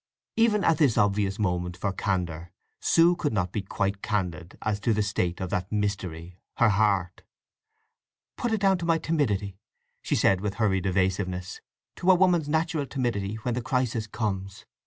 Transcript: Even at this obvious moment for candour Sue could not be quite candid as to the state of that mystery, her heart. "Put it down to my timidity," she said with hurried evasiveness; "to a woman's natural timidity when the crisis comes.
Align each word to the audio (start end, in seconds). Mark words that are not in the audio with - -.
Even 0.35 0.63
at 0.63 0.79
this 0.79 0.97
obvious 0.97 1.37
moment 1.37 1.77
for 1.77 1.93
candour 1.93 2.51
Sue 2.79 3.15
could 3.15 3.33
not 3.33 3.51
be 3.51 3.61
quite 3.61 4.01
candid 4.01 4.57
as 4.63 4.79
to 4.79 4.95
the 4.95 5.03
state 5.03 5.39
of 5.39 5.51
that 5.51 5.71
mystery, 5.71 6.39
her 6.57 6.69
heart. 6.69 7.21
"Put 8.35 8.51
it 8.51 8.61
down 8.61 8.79
to 8.79 8.85
my 8.85 8.97
timidity," 8.97 9.59
she 10.01 10.15
said 10.15 10.41
with 10.41 10.55
hurried 10.55 10.87
evasiveness; 10.87 11.61
"to 11.97 12.09
a 12.09 12.15
woman's 12.15 12.49
natural 12.49 12.87
timidity 12.87 13.35
when 13.43 13.53
the 13.53 13.61
crisis 13.61 14.07
comes. 14.07 14.65